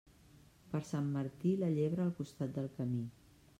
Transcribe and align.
Per 0.71 0.81
Sant 0.91 1.11
Martí, 1.17 1.53
la 1.65 1.71
llebre 1.75 2.05
al 2.07 2.17
costat 2.23 2.59
del 2.59 2.73
camí. 2.81 3.07